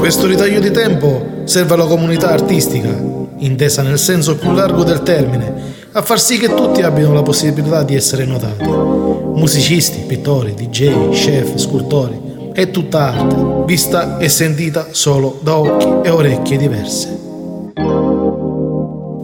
Questo 0.00 0.26
ritaglio 0.26 0.60
di 0.60 0.70
tempo 0.70 1.42
serve 1.44 1.74
alla 1.74 1.84
comunità 1.84 2.30
artistica, 2.30 2.88
intesa 3.36 3.82
nel 3.82 3.98
senso 3.98 4.34
più 4.34 4.50
largo 4.52 4.82
del 4.82 5.02
termine, 5.02 5.52
a 5.92 6.00
far 6.00 6.18
sì 6.18 6.38
che 6.38 6.54
tutti 6.54 6.80
abbiano 6.80 7.12
la 7.12 7.20
possibilità 7.20 7.82
di 7.82 7.94
essere 7.94 8.24
notati. 8.24 8.64
Musicisti, 8.64 10.04
pittori, 10.06 10.54
DJ, 10.54 11.10
chef, 11.10 11.54
scultori, 11.56 12.50
è 12.54 12.70
tutta 12.70 13.12
arte, 13.12 13.64
vista 13.66 14.16
e 14.16 14.30
sentita 14.30 14.86
solo 14.92 15.38
da 15.42 15.58
occhi 15.58 16.08
e 16.08 16.08
orecchie 16.08 16.56
diverse. 16.56 17.18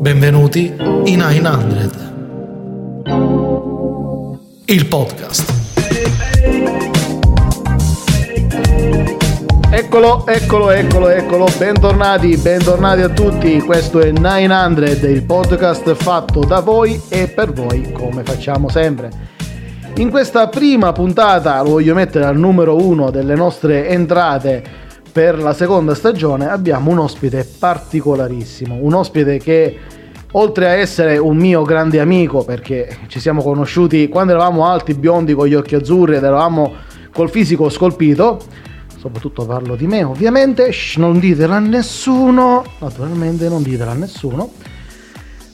Benvenuti 0.01 0.75
in 1.05 1.19
900, 1.21 1.99
il 4.67 4.87
podcast. 4.87 5.55
Eccolo, 9.87 10.27
eccolo, 10.27 10.71
eccolo, 10.71 11.09
eccolo, 11.09 11.47
bentornati, 11.57 12.37
bentornati 12.37 13.03
a 13.03 13.09
tutti, 13.09 13.61
questo 13.61 14.01
è 14.01 14.11
900, 14.11 15.07
il 15.07 15.23
podcast 15.23 15.95
fatto 15.95 16.41
da 16.41 16.59
voi 16.59 17.01
e 17.09 17.29
per 17.29 17.53
voi 17.53 17.93
come 17.93 18.25
facciamo 18.25 18.69
sempre. 18.69 19.11
In 19.99 20.11
questa 20.11 20.49
prima 20.49 20.91
puntata, 20.91 21.63
lo 21.63 21.71
voglio 21.71 21.95
mettere 21.95 22.25
al 22.25 22.37
numero 22.37 22.85
uno 22.85 23.11
delle 23.11 23.37
nostre 23.37 23.89
entrate 23.89 24.61
per 25.13 25.41
la 25.41 25.55
seconda 25.55 25.95
stagione, 25.95 26.51
abbiamo 26.51 26.91
un 26.91 26.99
ospite 26.99 27.49
particolarissimo, 27.57 28.79
un 28.81 28.93
ospite 28.93 29.39
che 29.39 29.79
oltre 30.33 30.67
a 30.67 30.73
essere 30.73 31.17
un 31.17 31.37
mio 31.37 31.63
grande 31.63 32.01
amico, 32.01 32.43
perché 32.43 32.99
ci 33.07 33.21
siamo 33.21 33.41
conosciuti 33.41 34.09
quando 34.09 34.33
eravamo 34.33 34.67
alti, 34.67 34.95
biondi, 34.95 35.33
con 35.33 35.47
gli 35.47 35.55
occhi 35.55 35.77
azzurri 35.77 36.17
ed 36.17 36.25
eravamo 36.25 36.75
col 37.13 37.31
fisico 37.31 37.69
scolpito, 37.69 38.41
soprattutto 39.07 39.47
parlo 39.47 39.77
di 39.77 39.87
me 39.87 40.03
ovviamente, 40.03 40.73
Shh, 40.73 40.97
non 40.97 41.19
ditelo 41.21 41.53
a 41.53 41.59
nessuno, 41.61 42.65
naturalmente 42.81 43.49
non 43.49 43.63
ditelo 43.63 43.91
a 43.91 43.95
nessuno, 43.95 44.51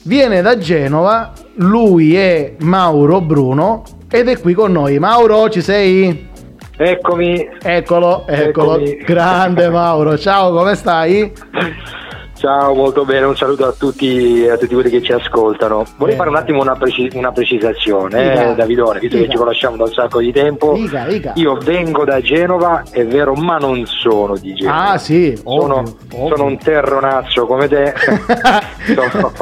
viene 0.05 0.41
da 0.41 0.57
Genova, 0.57 1.33
lui 1.57 2.17
è 2.17 2.55
Mauro 2.61 3.21
Bruno 3.21 3.83
ed 4.11 4.29
è 4.29 4.41
qui 4.41 4.55
con 4.55 4.73
noi. 4.73 4.99
Mauro, 4.99 5.51
ci 5.51 5.61
sei? 5.61 6.31
Eccomi. 6.77 7.47
Eccolo, 7.63 8.27
eccolo, 8.27 8.79
Eccomi. 8.79 8.97
grande 9.05 9.69
Mauro, 9.69 10.19
ciao, 10.19 10.53
come 10.53 10.75
stai? 10.75 11.31
Ciao, 12.43 12.75
molto 12.75 13.05
bene, 13.05 13.25
un 13.25 13.37
saluto 13.37 13.67
a 13.69 13.73
tutti, 13.79 14.49
a 14.51 14.57
tutti 14.57 14.75
quelli 14.75 14.91
che 14.91 15.01
ci 15.01 15.13
ascoltano. 15.13 15.85
Vorrei 15.97 16.17
Bene. 16.17 16.17
fare 16.17 16.29
un 16.29 16.35
attimo 16.35 16.61
una, 16.61 16.75
preci- 16.75 17.09
una 17.13 17.31
precisazione, 17.31 18.21
Dica. 18.31 18.51
eh, 18.51 18.55
Davidone, 18.57 18.99
visto 18.99 19.15
Dica. 19.15 19.29
che 19.29 19.33
ci 19.35 19.39
conosciamo 19.39 19.77
da 19.77 19.85
un 19.85 19.93
sacco 19.93 20.19
di 20.19 20.33
tempo. 20.33 20.73
Dica. 20.73 21.07
Io 21.37 21.57
vengo 21.63 22.05
da 22.05 22.21
Genova, 22.21 22.83
è 22.91 23.07
vero, 23.07 23.35
ma 23.35 23.59
non 23.59 23.87
sono 23.87 24.37
di 24.37 24.55
Genova. 24.55 24.91
Ah 24.91 24.99
sì, 24.99 25.37
Sono, 25.41 25.77
ovvio, 25.77 25.97
ovvio. 26.15 26.29
sono 26.37 26.45
un 26.49 26.59
terronazzo 26.59 27.47
come 27.47 27.69
te, 27.69 27.95
sono, 28.93 29.33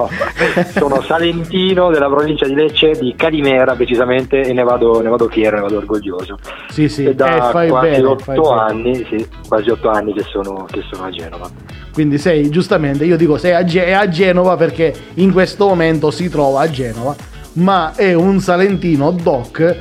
sono 0.71 1.01
salentino 1.01 1.89
della 1.89 2.09
provincia 2.11 2.45
di 2.45 2.55
Lecce, 2.55 2.91
di 3.01 3.15
Calimera 3.17 3.73
precisamente, 3.77 4.43
e 4.43 4.53
ne 4.53 4.63
vado, 4.63 5.01
ne 5.01 5.09
vado 5.09 5.27
fiero, 5.31 5.57
ne 5.57 5.63
vado 5.63 5.79
orgoglioso. 5.79 6.37
Sì, 6.69 6.87
sì, 6.91 7.07
E 7.07 7.15
da 7.15 7.49
eh, 7.49 7.51
quasi 7.51 7.73
bene, 7.73 8.05
otto 8.05 8.51
anni, 8.51 8.95
sì, 9.09 9.27
quasi 9.49 9.71
otto 9.71 9.89
anni 9.89 10.13
che 10.13 10.25
sono, 10.25 10.67
che 10.71 10.83
sono 10.93 11.07
a 11.07 11.11
Genova. 11.11 11.49
Quindi 11.95 12.19
sei, 12.19 12.51
giustamente, 12.51 12.89
io 12.99 13.17
dico 13.17 13.39
sei 13.39 13.55
a, 13.55 13.65
Ge- 13.65 13.87
è 13.87 13.93
a 13.93 14.09
Genova 14.09 14.57
perché 14.57 14.93
in 15.15 15.33
questo 15.33 15.67
momento 15.67 16.11
si 16.11 16.29
trova 16.29 16.63
a 16.63 16.71
Genova, 16.71 17.15
ma 17.55 17.93
è 17.95 18.15
un 18.15 18.41
salentino 18.41 19.11
doc 19.11 19.77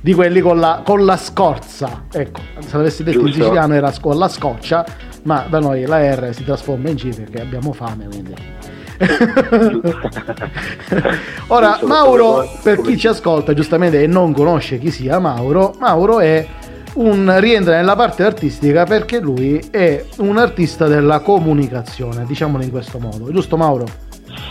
di 0.00 0.14
quelli 0.14 0.40
con 0.40 0.58
la, 0.58 0.82
con 0.84 1.04
la 1.04 1.16
scorza. 1.16 2.04
Ecco, 2.12 2.40
se 2.60 2.76
l'avessi 2.76 3.02
detto 3.02 3.18
in 3.18 3.26
Giusto. 3.26 3.42
siciliano 3.42 3.74
era 3.74 3.92
con 4.00 4.16
la 4.16 4.28
scoccia, 4.28 4.86
ma 5.24 5.46
da 5.48 5.58
noi 5.58 5.84
la 5.86 6.14
R 6.14 6.32
si 6.32 6.44
trasforma 6.44 6.90
in 6.90 6.96
C 6.96 7.14
perché 7.14 7.40
abbiamo 7.40 7.72
fame, 7.72 8.06
quindi... 8.06 8.34
Ora, 11.48 11.78
Mauro, 11.82 12.48
per 12.62 12.80
chi 12.80 12.98
ci 12.98 13.06
ascolta 13.06 13.54
giustamente 13.54 14.02
e 14.02 14.08
non 14.08 14.32
conosce 14.32 14.78
chi 14.78 14.90
sia 14.90 15.20
Mauro, 15.20 15.76
Mauro 15.78 16.18
è 16.18 16.44
un 16.98 17.32
rientra 17.38 17.76
nella 17.76 17.94
parte 17.96 18.24
artistica 18.24 18.84
perché 18.84 19.20
lui 19.20 19.62
è 19.70 20.04
un 20.18 20.36
artista 20.36 20.86
della 20.86 21.20
comunicazione, 21.20 22.24
diciamolo 22.26 22.62
in 22.64 22.70
questo 22.70 22.98
modo, 22.98 23.30
giusto 23.32 23.56
Mauro? 23.56 23.84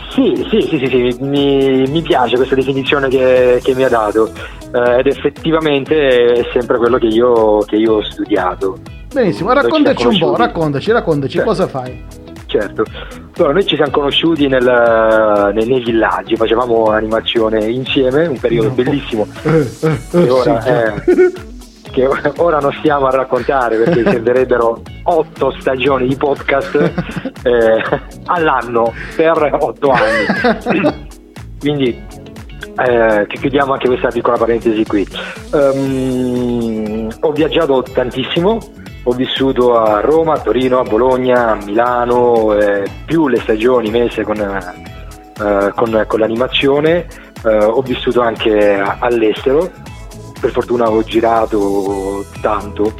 Sì, 0.09 0.45
sì, 0.49 0.61
sì, 0.61 0.77
sì, 0.79 0.87
sì, 0.87 1.23
Mi, 1.23 1.83
mi 1.87 2.01
piace 2.01 2.35
questa 2.37 2.55
definizione 2.55 3.07
che, 3.07 3.59
che 3.61 3.75
mi 3.75 3.83
ha 3.83 3.89
dato 3.89 4.31
eh, 4.73 4.99
ed 4.99 5.07
effettivamente 5.07 6.33
è 6.33 6.49
sempre 6.53 6.77
quello 6.77 6.97
che 6.97 7.07
io, 7.07 7.59
che 7.65 7.75
io 7.75 7.95
ho 7.95 8.03
studiato. 8.03 8.79
Benissimo, 9.13 9.53
raccontaci 9.53 10.07
un 10.07 10.17
po', 10.17 10.35
raccontaci, 10.35 10.91
raccontaci 10.91 11.33
Certo. 11.35 11.49
cosa 11.49 11.67
fai. 11.67 12.03
Certo, 12.47 12.83
allora, 13.37 13.53
noi 13.53 13.65
ci 13.65 13.75
siamo 13.75 13.91
conosciuti 13.91 14.47
nel- 14.47 15.51
nei, 15.53 15.67
nei 15.67 15.83
villaggi, 15.83 16.35
facevamo 16.37 16.85
animazione 16.85 17.65
insieme, 17.65 18.25
un 18.25 18.39
periodo 18.39 18.69
No. 18.69 18.73
bellissimo 18.73 19.27
Eh, 19.43 19.67
eh, 19.81 19.99
eh, 20.13 20.29
ora, 20.29 20.61
sì, 20.61 21.55
che 21.97 22.05
ora- 22.37 22.59
non 22.59 22.71
stiamo 22.73 23.07
a 23.07 23.11
raccontare 23.11 23.77
perché 23.77 24.03
servirebbero 24.03 24.81
otto 25.03 25.55
stagioni 25.59 26.07
di 26.07 26.15
podcast 26.15 26.75
eh, 27.43 27.83
all'anno 28.25 28.93
per 29.15 29.57
otto 29.59 29.89
anni. 29.89 31.05
Quindi 31.59 32.05
eh, 32.85 33.25
chiudiamo 33.27 33.73
anche 33.73 33.87
questa 33.87 34.09
piccola 34.09 34.37
parentesi 34.37 34.85
qui. 34.85 35.07
Ehm, 35.53 37.07
ho 37.19 37.31
viaggiato 37.31 37.81
tantissimo, 37.81 38.59
ho 39.03 39.11
vissuto 39.13 39.79
a 39.79 39.99
Roma, 40.01 40.33
a 40.33 40.39
Torino, 40.39 40.79
a 40.79 40.83
Bologna, 40.83 41.51
a 41.51 41.55
Milano, 41.55 42.53
eh, 42.53 42.83
più 43.05 43.27
le 43.27 43.39
stagioni 43.39 43.89
messe 43.89 44.21
con, 44.23 44.37
eh, 44.37 45.71
con- 45.73 46.03
con 46.05 46.19
l'animazione, 46.19 47.07
eh, 47.43 47.57
ho 47.63 47.81
vissuto 47.81 48.21
anche 48.21 48.79
all'estero, 48.99 49.71
per 50.39 50.51
fortuna 50.51 50.89
ho 50.89 51.01
girato 51.03 52.23
tanto 52.41 52.93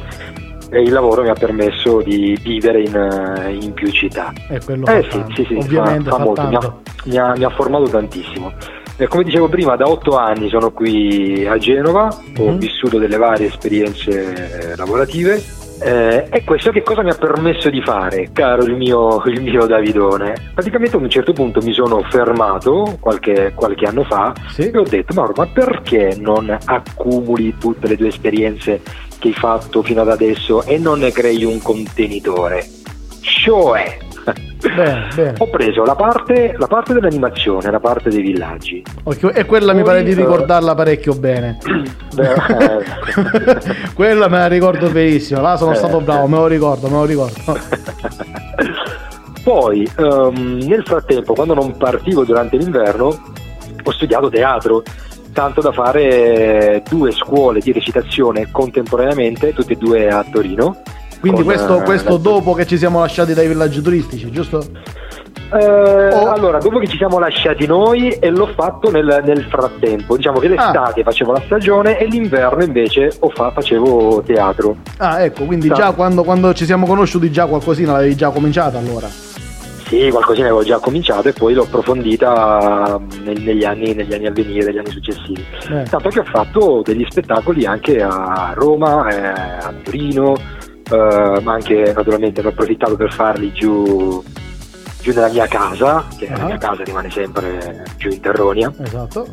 e 0.70 0.82
il 0.82 0.92
lavoro 0.92 1.22
mi 1.22 1.30
ha 1.30 1.34
permesso 1.34 2.02
di 2.02 2.38
vivere 2.42 2.82
in, 2.82 2.94
eh, 2.94 3.54
in 3.54 3.72
più 3.72 3.90
città. 3.90 4.32
Eh, 4.48 4.60
quello 4.64 4.86
Eh 4.86 5.02
fa 5.04 5.24
sì, 5.34 5.34
sì, 5.34 5.44
sì, 5.48 5.54
ovviamente 5.54 6.10
fa, 6.10 6.16
fa, 6.16 6.22
molto, 6.24 6.46
mi 6.46 6.54
ha, 6.56 6.74
mi 7.04 7.16
ha- 7.18 7.32
mi 7.36 7.44
ha 7.44 7.50
formato 7.50 7.84
tantissimo. 7.84 8.52
Eh, 9.00 9.06
come 9.06 9.22
dicevo 9.22 9.48
prima, 9.48 9.76
da 9.76 9.88
otto 9.88 10.16
anni 10.16 10.48
sono 10.48 10.70
qui 10.72 11.46
a 11.46 11.56
Genova, 11.56 12.08
ho 12.38 12.50
Mhm. 12.50 12.58
vissuto 12.58 12.98
delle 12.98 13.16
varie 13.16 13.46
esperienze 13.46 14.74
lavorative. 14.76 15.42
Eh, 15.80 16.26
e 16.30 16.44
questo 16.44 16.70
che 16.70 16.82
cosa 16.82 17.02
mi 17.02 17.10
ha 17.10 17.14
permesso 17.14 17.70
di 17.70 17.80
fare, 17.82 18.30
caro 18.32 18.64
il 18.64 18.74
mio, 18.74 19.22
il 19.26 19.40
mio 19.42 19.66
Davidone? 19.66 20.34
Praticamente 20.54 20.96
a 20.96 21.00
un 21.00 21.08
certo 21.10 21.32
punto 21.32 21.60
mi 21.62 21.72
sono 21.72 22.02
fermato 22.08 22.96
qualche, 23.00 23.52
qualche 23.54 23.86
anno 23.86 24.04
fa 24.04 24.32
Sì. 24.48 24.70
e 24.70 24.76
ho 24.78 24.82
detto, 24.82 25.14
Mauro, 25.14 25.32
ma 25.36 25.46
perché 25.46 26.16
non 26.18 26.56
accumuli 26.64 27.56
tutte 27.58 27.88
le 27.88 27.96
tue 27.96 28.08
esperienze 28.08 28.80
che 29.18 29.28
hai 29.28 29.34
fatto 29.34 29.82
fino 29.82 30.00
ad 30.02 30.10
adesso 30.10 30.62
e 30.64 30.78
non 30.78 31.00
ne 31.00 31.10
crei 31.12 31.44
un 31.44 31.60
contenitore? 31.60 32.64
Cioè, 33.20 33.98
Bene, 34.60 35.08
bene. 35.14 35.34
ho 35.38 35.48
preso 35.50 35.84
la 35.84 35.94
parte, 35.94 36.54
la 36.58 36.66
parte 36.66 36.92
dell'animazione, 36.92 37.70
la 37.70 37.78
parte 37.80 38.08
dei 38.10 38.22
villaggi. 38.22 38.82
Occhio, 39.04 39.30
E 39.32 39.44
quella 39.44 39.72
mi 39.72 39.82
Poi, 39.82 39.90
pare 39.90 40.02
di 40.02 40.10
eh, 40.10 40.14
ricordarla 40.14 40.74
parecchio 40.74 41.14
bene. 41.14 41.58
Beh, 42.14 42.32
eh, 42.32 42.84
quella 43.94 44.28
me 44.28 44.38
la 44.38 44.46
ricordo 44.48 44.90
benissimo, 44.90 45.40
là 45.40 45.56
sono 45.56 45.72
Eh, 45.72 45.76
stato 45.76 46.00
bravo, 46.00 46.26
me 46.26 46.36
lo 46.36 46.46
ricordo, 46.48 46.88
me 46.88 46.94
lo 46.94 47.04
ricordo. 47.04 47.34
Poi, 49.44 49.88
ehm, 49.96 50.58
nel 50.66 50.82
frattempo, 50.84 51.32
quando 51.34 51.54
non 51.54 51.76
partivo 51.76 52.24
durante 52.24 52.56
l'inverno, 52.56 53.06
ho 53.06 53.90
studiato 53.92 54.28
teatro, 54.28 54.82
tanto 55.32 55.60
da 55.60 55.72
fare 55.72 56.82
due 56.88 57.12
scuole 57.12 57.60
di 57.60 57.72
recitazione 57.72 58.50
contemporaneamente, 58.50 59.54
tutte 59.54 59.74
e 59.74 59.76
due 59.76 60.08
a 60.08 60.24
Torino. 60.30 60.82
Quindi 61.20 61.42
con, 61.42 61.46
questo, 61.52 61.80
questo 61.82 62.16
dopo 62.16 62.52
che 62.54 62.66
ci 62.66 62.78
siamo 62.78 63.00
lasciati 63.00 63.34
dai 63.34 63.48
villaggi 63.48 63.80
turistici, 63.82 64.30
giusto? 64.30 64.64
Eh, 65.52 65.86
Oh. 66.10 66.30
Allora, 66.30 66.58
dopo 66.58 66.78
che 66.78 66.86
ci 66.86 66.96
siamo 66.98 67.18
lasciati 67.18 67.66
noi 67.66 68.10
e 68.10 68.28
l'ho 68.28 68.48
fatto 68.54 68.90
nel, 68.90 69.22
nel 69.24 69.44
frattempo, 69.44 70.16
diciamo 70.16 70.38
che 70.40 70.48
l'estate 70.48 71.02
facevo 71.02 71.32
la 71.32 71.42
stagione 71.46 71.98
e 71.98 72.04
l'inverno 72.06 72.62
invece 72.62 73.10
ho 73.20 73.30
fa- 73.30 73.50
facevo 73.52 74.22
teatro. 74.26 74.76
Ah, 74.98 75.22
ecco, 75.22 75.44
quindi 75.44 75.68
No. 75.68 75.74
già 75.74 75.92
quando, 75.92 76.22
quando 76.22 76.52
ci 76.52 76.64
siamo 76.66 76.86
conosciuti 76.86 77.30
già 77.32 77.46
qualcosina 77.46 77.92
l'avevi 77.92 78.14
già 78.16 78.28
cominciata 78.30 78.78
allora. 78.78 79.08
Sì, 79.08 80.08
qualcosina 80.10 80.46
avevo 80.48 80.62
già 80.64 80.78
cominciato 80.80 81.28
e 81.28 81.32
poi 81.32 81.54
l'ho 81.54 81.62
approfondita 81.62 83.00
nel- 83.24 83.40
negli, 83.40 83.64
anni, 83.64 83.94
negli 83.94 84.12
anni 84.12 84.26
a 84.26 84.32
venire, 84.32 84.66
negli 84.66 84.78
anni 84.78 84.90
successivi. 84.90 85.42
Eh. 85.70 85.82
Tanto 85.88 86.10
che 86.10 86.20
ho 86.20 86.24
fatto 86.24 86.82
degli 86.84 87.06
spettacoli 87.08 87.64
anche 87.64 88.02
a 88.02 88.52
Roma, 88.54 89.08
eh, 89.08 89.26
a 89.26 89.72
Torino, 89.82 90.34
eh, 90.90 91.40
ma 91.42 91.52
anche 91.52 91.92
naturalmente 91.94 92.40
ne 92.40 92.48
ho 92.48 92.50
approfittato 92.50 92.96
per 92.96 93.12
farli 93.12 93.52
giù, 93.52 94.22
giù 95.00 95.12
nella 95.14 95.28
mia 95.30 95.46
casa, 95.46 96.04
che 96.18 96.28
Ah. 96.28 96.38
la 96.38 96.44
mia 96.44 96.58
casa 96.58 96.82
rimane 96.84 97.10
sempre 97.10 97.84
più 97.96 98.10
in 98.10 98.20
Terronia. 98.20 98.72
Esatto. 98.82 99.26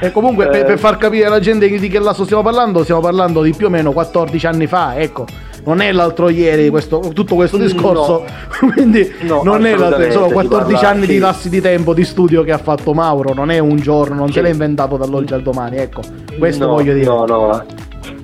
E 0.00 0.10
comunque 0.12 0.46
per, 0.48 0.62
Eh. 0.62 0.64
per 0.64 0.78
far 0.78 0.96
capire 0.96 1.26
alla 1.26 1.40
gente 1.40 1.68
di 1.68 1.88
che 1.88 1.98
lasso 1.98 2.24
stiamo 2.24 2.42
parlando, 2.42 2.82
stiamo 2.82 3.00
parlando 3.00 3.42
di 3.42 3.52
più 3.52 3.66
o 3.66 3.70
meno 3.70 3.92
14 3.92 4.46
anni 4.46 4.66
fa, 4.66 4.96
ecco. 4.96 5.26
Non 5.62 5.82
è 5.82 5.92
l'altro 5.92 6.30
ieri 6.30 6.70
questo- 6.70 7.10
tutto 7.12 7.34
questo 7.34 7.58
Mm, 7.58 7.60
discorso, 7.60 8.24
quindi 8.72 9.12
No, 9.20 9.42
non 9.44 9.66
è 9.66 9.76
l'altro, 9.76 10.10
sono 10.10 10.28
si 10.28 10.32
14 10.32 10.72
parla- 10.72 10.88
anni 10.88 11.06
di 11.06 11.12
sì. 11.12 11.18
lassi 11.18 11.48
di 11.50 11.60
tempo 11.60 11.92
di 11.92 12.02
studio 12.04 12.42
che 12.44 12.52
ha 12.52 12.56
fatto 12.58 12.94
Mauro, 12.94 13.34
non 13.34 13.50
è 13.50 13.58
un 13.58 13.76
giorno, 13.76 14.14
non 14.14 14.28
se 14.28 14.32
Sì. 14.34 14.40
l'ha 14.40 14.48
inventato 14.48 14.96
dall'oggi 14.96 15.34
al 15.34 15.42
domani, 15.42 15.76
ecco. 15.76 16.00
Questo 16.38 16.64
no, 16.64 16.72
voglio 16.72 16.94
dire. 16.94 17.04
No, 17.04 17.26
no, 17.26 17.62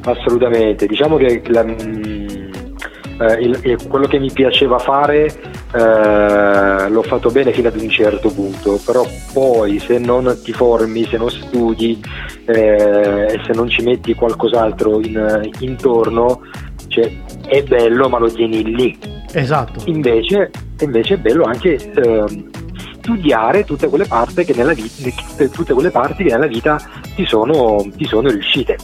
assolutamente. 0.04 0.86
Diciamo 0.86 1.18
che 1.18 1.42
la- 1.48 1.62
eh, 3.18 3.32
il- 3.40 3.60
il- 3.62 3.86
quello 3.88 4.06
che 4.06 4.18
mi 4.18 4.30
piaceva 4.30 4.78
fare 4.78 5.26
eh, 5.72 6.88
l'ho 6.88 7.02
fatto 7.02 7.30
bene 7.30 7.52
fino 7.52 7.68
ad 7.68 7.80
un 7.80 7.88
certo 7.88 8.30
punto, 8.30 8.80
però 8.84 9.06
poi 9.32 9.78
se 9.78 9.98
non 9.98 10.38
ti 10.42 10.52
formi, 10.52 11.04
se 11.04 11.16
non 11.16 11.30
studi 11.30 12.00
eh, 12.46 13.26
e 13.28 13.40
se 13.44 13.52
non 13.54 13.68
ci 13.68 13.82
metti 13.82 14.14
qualcos'altro 14.14 15.00
in- 15.00 15.50
intorno, 15.60 16.40
cioè, 16.88 17.10
è 17.46 17.62
bello 17.62 18.08
ma 18.08 18.18
lo 18.18 18.30
tieni 18.30 18.62
lì. 18.74 18.96
Esatto. 19.32 19.82
Invece, 19.86 20.50
invece 20.80 21.14
è 21.14 21.18
bello 21.18 21.44
anche 21.44 21.74
ehm, 21.94 22.50
studiare 22.98 23.64
tutte 23.64 23.88
quelle, 23.88 24.06
parti 24.06 24.44
che 24.44 24.54
nella 24.54 24.72
vita, 24.72 25.10
tutte 25.52 25.72
quelle 25.74 25.90
parti 25.90 26.24
che 26.24 26.30
nella 26.32 26.46
vita 26.46 26.78
ti 27.14 27.24
sono, 27.26 27.84
ti 27.96 28.04
sono 28.04 28.28
riuscite. 28.28 28.76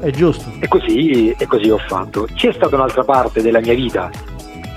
È 0.00 0.10
giusto. 0.10 0.44
E 0.60 0.68
così, 0.68 1.34
e 1.36 1.46
così 1.46 1.70
ho 1.70 1.78
fatto. 1.86 2.26
C'è 2.34 2.52
stata 2.52 2.74
un'altra 2.76 3.02
parte 3.04 3.42
della 3.42 3.60
mia 3.60 3.74
vita 3.74 4.10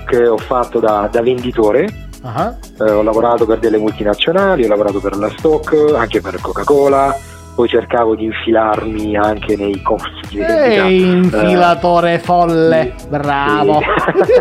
che 0.06 0.26
ho 0.26 0.38
fatto 0.38 0.80
da, 0.80 1.08
da 1.10 1.22
venditore. 1.22 1.88
Ah, 2.22 2.54
Eh, 2.78 2.90
ho 2.90 3.02
lavorato 3.02 3.46
per 3.46 3.58
delle 3.58 3.78
multinazionali, 3.78 4.64
ho 4.64 4.68
lavorato 4.68 5.00
per 5.00 5.16
la 5.16 5.30
Stock, 5.36 5.94
anche 5.96 6.20
per 6.20 6.38
Coca-Cola. 6.40 7.16
Poi 7.54 7.68
cercavo 7.68 8.14
di 8.14 8.24
infilarmi 8.24 9.16
anche 9.16 9.56
nei 9.56 9.82
corsi 9.82 10.08
di 10.30 10.36
vendita. 10.38 10.86
Ehi, 10.86 11.02
infilatore 11.02 12.14
eh, 12.14 12.18
folle, 12.20 12.92
sì, 12.96 13.06
bravo. 13.08 13.80
sì. 14.24 14.32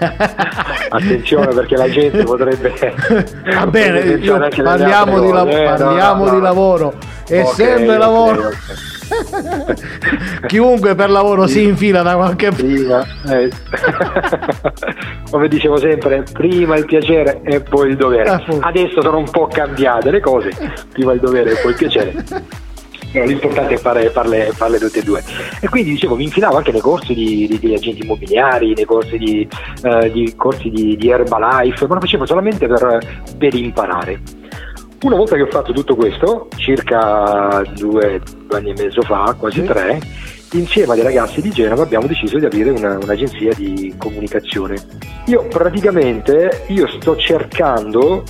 Attenzione 0.90 1.46
perché 1.54 1.76
la 1.76 1.88
gente 1.88 2.24
potrebbe. 2.24 2.74
Va 3.54 3.66
bene, 3.66 4.18
parliamo, 4.48 5.20
di, 5.20 5.30
cose. 5.30 5.50
Eh, 5.50 5.68
no, 5.68 5.76
parliamo 5.76 6.24
no, 6.24 6.30
di 6.30 6.36
no. 6.36 6.42
lavoro. 6.42 6.94
È 7.26 7.40
Ok, 7.42 7.54
sempre 7.54 7.96
lavoro. 7.98 8.46
ok. 8.48 8.97
Chiunque 10.46 10.94
per 10.94 11.10
lavoro 11.10 11.46
si 11.46 11.64
infila 11.64 12.02
da 12.02 12.14
qualche 12.14 12.50
parte. 12.50 13.06
Eh, 13.28 13.50
come 15.30 15.48
dicevo 15.48 15.76
sempre, 15.78 16.24
prima 16.32 16.76
il 16.76 16.84
piacere 16.84 17.40
e 17.42 17.60
poi 17.60 17.90
il 17.90 17.96
dovere. 17.96 18.28
Appunto. 18.30 18.66
Adesso 18.66 19.00
sono 19.02 19.18
un 19.18 19.30
po' 19.30 19.46
cambiate 19.46 20.10
le 20.10 20.20
cose, 20.20 20.50
prima 20.92 21.12
il 21.12 21.20
dovere 21.20 21.52
e 21.52 21.56
poi 21.60 21.70
il 21.72 21.76
piacere. 21.76 22.24
Eh, 23.12 23.26
L'importante 23.26 23.74
è 23.74 23.78
fare, 23.78 24.10
farle, 24.10 24.50
farle 24.52 24.78
tutte 24.78 24.98
e 24.98 25.02
due. 25.02 25.22
E 25.60 25.68
quindi 25.68 25.92
dicevo, 25.92 26.14
mi 26.14 26.24
infilavo 26.24 26.58
anche 26.58 26.72
nei 26.72 26.82
corsi 26.82 27.14
di, 27.14 27.46
di- 27.48 27.58
di 27.58 27.74
agenti 27.74 28.02
immobiliari, 28.02 28.74
nei 28.74 28.84
corsi 28.84 29.16
di, 29.16 29.48
eh, 29.82 30.10
di 30.12 30.34
corsi 30.36 30.68
di 30.68 30.98
Herbalife, 31.08 31.86
ma 31.86 31.94
lo 31.94 32.00
facevo 32.00 32.26
solamente 32.26 32.66
per, 32.66 32.98
per 33.38 33.54
imparare. 33.54 34.20
Una 35.02 35.14
volta 35.14 35.36
che 35.36 35.42
ho 35.42 35.46
fatto 35.46 35.72
tutto 35.72 35.94
questo, 35.94 36.48
circa 36.56 37.62
due, 37.76 38.20
due 38.46 38.56
anni 38.58 38.70
e 38.70 38.82
mezzo 38.82 39.00
fa, 39.02 39.34
quasi 39.38 39.60
Sì. 39.60 39.66
tre, 39.66 40.00
insieme 40.54 40.92
a 40.92 40.94
dei 40.96 41.04
ragazzi 41.04 41.40
di 41.40 41.50
Genova 41.50 41.82
abbiamo 41.84 42.08
deciso 42.08 42.36
di 42.38 42.46
aprire 42.46 42.70
una- 42.70 42.98
un'agenzia 43.00 43.52
di 43.54 43.94
comunicazione. 43.96 44.76
Io 45.26 45.46
praticamente 45.46 46.64
io 46.68 46.88
sto 46.88 47.14
cercando 47.16 48.24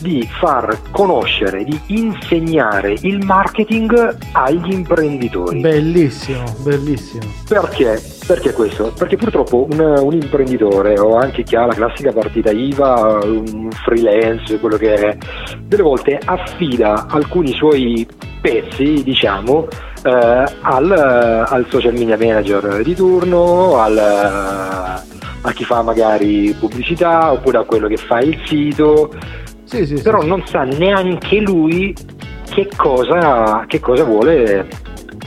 di 0.00 0.26
far 0.40 0.78
conoscere, 0.90 1.64
di 1.64 1.78
insegnare 1.86 2.94
il 3.02 3.24
marketing 3.24 4.16
agli 4.32 4.72
imprenditori. 4.72 5.60
Bellissimo, 5.60 6.44
bellissimo. 6.62 7.24
Perché? 7.48 8.00
Perché 8.26 8.52
questo? 8.52 8.92
Perché 8.96 9.16
purtroppo 9.16 9.66
un, 9.70 9.80
un 9.80 10.12
imprenditore 10.12 10.98
o 10.98 11.16
anche 11.16 11.42
chi 11.42 11.56
ha 11.56 11.66
la 11.66 11.74
classica 11.74 12.12
partita 12.12 12.50
IVA, 12.50 13.20
un 13.24 13.70
freelance, 13.70 14.58
quello 14.58 14.76
che 14.76 14.94
è, 14.94 15.16
delle 15.62 15.82
volte 15.82 16.18
affida 16.24 17.06
alcuni 17.08 17.52
suoi 17.52 18.06
pezzi, 18.40 19.02
diciamo, 19.02 19.66
eh, 20.02 20.44
al, 20.60 20.90
al 21.46 21.66
social 21.68 21.92
media 21.94 22.16
manager 22.16 22.82
di 22.82 22.94
turno, 22.94 23.78
al, 23.78 23.96
a 23.98 25.52
chi 25.52 25.64
fa 25.64 25.82
magari 25.82 26.54
pubblicità 26.58 27.32
oppure 27.32 27.58
a 27.58 27.64
quello 27.64 27.88
che 27.88 27.96
fa 27.96 28.20
il 28.20 28.38
sito, 28.44 29.12
Sì, 29.68 29.86
sì, 29.86 30.00
però 30.02 30.22
non 30.22 30.42
sa 30.46 30.62
neanche 30.62 31.40
lui 31.40 31.94
che 32.48 32.68
cosa, 32.74 33.64
che 33.66 33.80
cosa 33.80 34.02
vuole 34.04 34.66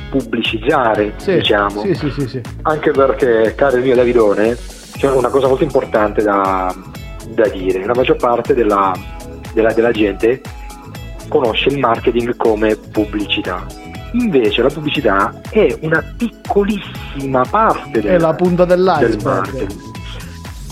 pubblicizzare, 0.09 1.13
Sì, 1.17 1.35
diciamo. 1.35 1.81
sì, 1.81 1.93
sì, 1.93 2.09
sì, 2.11 2.27
sì. 2.27 2.41
Anche 2.63 2.91
perché, 2.91 3.53
caro 3.55 3.77
il 3.77 3.83
mio 3.83 3.95
Davidone, 3.95 4.57
c'è 4.97 5.09
una 5.11 5.29
cosa 5.29 5.47
molto 5.47 5.63
importante 5.63 6.21
da, 6.21 6.73
da 7.29 7.47
dire. 7.47 7.85
La 7.85 7.93
maggior 7.95 8.17
parte 8.17 8.53
della, 8.53 8.93
della- 9.53 9.73
della 9.73 9.91
gente 9.91 10.41
conosce 11.29 11.69
il 11.69 11.79
marketing 11.79 12.35
come 12.35 12.75
pubblicità. 12.75 13.65
Invece 14.13 14.61
la 14.61 14.69
pubblicità 14.69 15.33
è 15.49 15.77
una 15.81 16.03
piccolissima 16.17 17.43
parte 17.49 18.01
del, 18.01 18.11
È 18.11 18.17
la 18.19 18.33
punta 18.33 18.65
del 18.65 18.77
dell'iceberg. 18.79 19.23
marketing. 19.23 19.90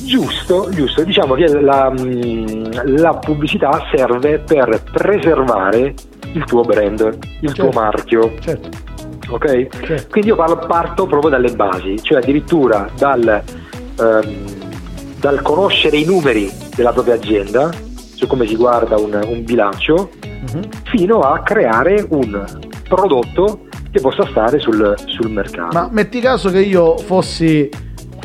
Giusto, 0.01 0.69
giusto. 0.71 1.03
Diciamo 1.03 1.33
che 1.35 1.47
la, 1.59 1.91
mm, 1.91 2.71
la 2.97 3.13
pubblicità 3.15 3.81
serve 3.93 4.39
per 4.39 4.81
preservare 4.91 5.93
il 6.33 6.43
tuo 6.45 6.61
brand, 6.61 7.17
il 7.41 7.51
tuo 7.53 7.65
Certo. 7.65 7.79
marchio, 7.79 8.33
Certo, 8.39 8.69
ok? 9.29 9.67
certo. 9.85 10.07
Quindi 10.09 10.29
io 10.29 10.35
parlo- 10.35 10.57
parto 10.67 11.05
proprio 11.05 11.31
dalle 11.31 11.51
basi, 11.51 12.01
cioè 12.01 12.19
addirittura 12.19 12.87
dal, 12.97 13.43
ehm, 13.99 14.35
dal 15.19 15.41
conoscere 15.41 15.97
i 15.97 16.05
numeri 16.05 16.49
della 16.75 16.91
propria 16.93 17.15
azienda, 17.15 17.69
su 18.15 18.25
come 18.27 18.45
si 18.47 18.55
guarda 18.55 18.97
un, 18.97 19.19
un 19.27 19.43
bilancio, 19.43 20.09
Mhm. 20.21 20.61
fino 20.85 21.19
a 21.19 21.39
creare 21.41 22.05
un 22.09 22.45
prodotto 22.87 23.61
che 23.91 23.99
possa 24.01 24.25
stare 24.27 24.59
sul, 24.59 24.93
sul 25.05 25.29
mercato. 25.31 25.77
Ma 25.77 25.89
metti 25.91 26.19
caso 26.19 26.49
che 26.51 26.61
io 26.61 26.97
fossi 26.97 27.69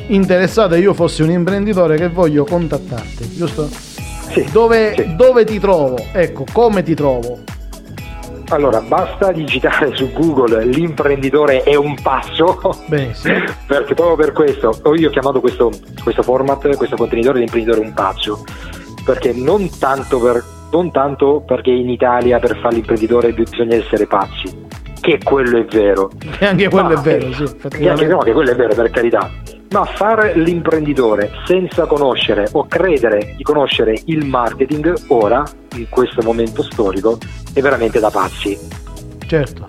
interessato 0.08 0.74
e 0.74 0.78
io 0.80 0.94
fossi 0.94 1.22
un 1.22 1.30
imprenditore 1.30 1.96
che 1.96 2.08
voglio 2.08 2.44
contattarti, 2.44 3.34
giusto? 3.34 3.68
Sì, 3.68 4.44
Dove, 4.50 4.94
sì. 4.96 5.14
dove 5.16 5.44
ti 5.44 5.58
trovo? 5.60 5.96
Ecco, 6.12 6.44
come 6.52 6.82
ti 6.82 6.94
trovo? 6.94 7.38
Allora, 8.48 8.80
basta 8.80 9.32
digitare 9.32 9.94
su 9.94 10.12
Google 10.12 10.64
l'imprenditore 10.66 11.62
è 11.62 11.76
un 11.76 11.94
passo, 12.02 12.58
Benissimo. 12.86 13.38
perché 13.66 13.94
proprio 13.94 14.16
per 14.16 14.32
questo 14.32 14.80
io 14.96 15.08
ho 15.08 15.10
chiamato 15.10 15.40
questo, 15.40 15.70
questo 16.02 16.23
format, 16.23 16.76
questo 16.76 16.96
contenitore 16.96 17.38
l'imprenditore 17.38 17.80
un 17.80 17.94
passo, 17.94 18.44
perché 19.04 19.32
non 19.32 19.70
tanto, 19.78 20.20
per, 20.20 20.44
non 20.73 20.90
tanto 20.90 21.42
perché 21.46 21.70
in 21.70 21.88
Italia 21.88 22.38
per 22.38 22.58
fare 22.61 22.75
l'imprenditore 22.75 23.32
bisogna 23.32 23.76
essere 23.76 24.06
pazzi, 24.06 24.66
che 25.00 25.18
quello 25.23 25.58
è 25.58 25.64
vero. 25.64 26.11
E 26.38 26.44
anche 26.44 26.68
quello 26.68 26.88
Ma- 26.88 27.00
è 27.00 27.02
vero, 27.02 27.32
sì, 27.32 27.44
e 27.78 27.88
anche, 27.88 28.06
no, 28.06 28.18
che 28.18 28.32
quello 28.32 28.50
è 28.50 28.56
vero, 28.56 28.75
per 28.75 28.90
carità. 28.90 29.30
Ma 29.75 29.85
fare 29.87 30.38
l'imprenditore 30.38 31.33
senza 31.47 31.87
conoscere 31.87 32.47
o 32.52 32.64
credere 32.69 33.35
di 33.37 33.43
conoscere 33.43 34.00
il 34.04 34.25
marketing 34.25 34.95
ora, 35.09 35.43
in 35.75 35.88
questo 35.88 36.23
momento 36.23 36.62
storico, 36.62 37.19
è 37.52 37.61
veramente 37.61 37.99
da 37.99 38.09
pazzi 38.09 38.57
Certo. 39.26 39.66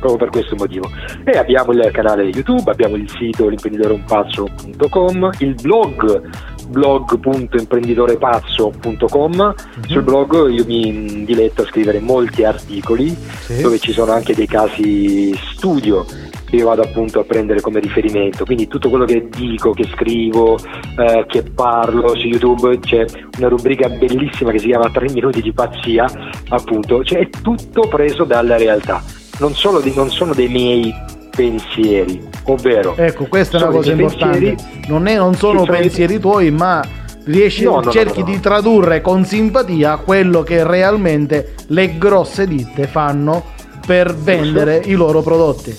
proprio 0.00 0.16
per 0.16 0.30
questo 0.30 0.56
motivo. 0.56 0.88
E 1.22 1.36
abbiamo 1.36 1.72
il 1.72 1.86
canale 1.92 2.22
YouTube, 2.22 2.70
abbiamo 2.70 2.96
il 2.96 3.10
sito 3.10 3.46
l'imprenditoreunpazzo.com, 3.48 5.30
il 5.40 5.54
blog 5.60 6.30
blog.imprenditorepazzo.com. 6.68 9.54
Sul 9.86 10.02
blog 10.02 10.48
io 10.50 10.64
mi 10.66 11.24
diletto 11.26 11.60
a 11.62 11.66
scrivere 11.66 12.00
molti 12.00 12.42
articoli 12.42 13.10
Sì. 13.10 13.60
dove 13.62 13.78
ci 13.78 13.92
sono 13.92 14.12
anche 14.12 14.34
dei 14.34 14.46
casi 14.46 15.34
studio 15.52 16.04
io 16.50 16.66
vado 16.66 16.82
appunto 16.82 17.20
a 17.20 17.24
prendere 17.24 17.60
come 17.60 17.80
riferimento. 17.80 18.44
Quindi 18.44 18.68
tutto 18.68 18.88
quello 18.88 19.04
che 19.04 19.28
dico, 19.28 19.72
che 19.72 19.84
scrivo, 19.94 20.56
eh, 20.98 21.24
che 21.26 21.42
parlo 21.42 22.08
su 22.16 22.26
YouTube, 22.26 22.78
c'è 22.80 23.04
una 23.38 23.48
rubrica 23.48 23.88
bellissima 23.88 24.50
che 24.52 24.58
si 24.58 24.66
chiama 24.66 24.90
3 24.90 25.10
minuti 25.12 25.42
di 25.42 25.52
pazzia, 25.52 26.06
appunto, 26.50 27.02
cioè 27.04 27.18
è 27.20 27.28
tutto 27.42 27.88
preso 27.88 28.24
dalla 28.24 28.56
realtà. 28.56 29.02
Non, 29.38 29.54
solo 29.54 29.80
di- 29.80 29.92
non 29.94 30.08
sono 30.10 30.32
dei 30.32 30.48
miei 30.48 30.94
pensieri, 31.34 32.18
ovvero 32.44 32.94
Ecco, 32.96 33.26
questa 33.26 33.58
è 33.58 33.62
una 33.62 33.70
cosa 33.70 33.92
importante. 33.92 34.56
Non, 34.88 35.06
è- 35.06 35.16
non 35.16 35.34
sono 35.34 35.64
pensieri 35.64 36.18
tuoi, 36.18 36.50
ma 36.50 36.82
riesci, 37.24 37.64
No, 37.64 37.80
no, 37.80 37.90
cerchi 37.90 38.20
no. 38.20 38.24
di 38.26 38.40
tradurre 38.40 39.00
con 39.02 39.24
simpatia 39.24 39.96
quello 39.98 40.42
che 40.42 40.64
realmente 40.66 41.54
le 41.68 41.98
grosse 41.98 42.46
ditte 42.46 42.86
fanno 42.86 43.44
per 43.86 44.14
vendere 44.14 44.80
i 44.86 44.92
loro 44.94 45.20
prodotti. 45.20 45.76